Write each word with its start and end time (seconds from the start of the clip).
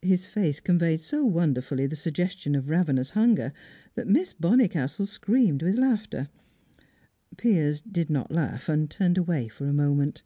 His 0.00 0.24
face 0.24 0.58
conveyed 0.58 1.02
so 1.02 1.22
wonderfully 1.22 1.86
the 1.86 1.94
suggestion 1.94 2.54
of 2.54 2.70
ravenous 2.70 3.10
hunger, 3.10 3.52
that 3.94 4.08
Miss 4.08 4.32
Bonnicastle 4.32 5.04
screamed 5.06 5.62
with 5.62 5.76
laughter. 5.76 6.30
Piers 7.36 7.82
did 7.82 8.08
not 8.08 8.32
laugh, 8.32 8.70
and 8.70 8.90
turned 8.90 9.18
away 9.18 9.48
for 9.48 9.66
a 9.66 9.74
moment. 9.74 10.22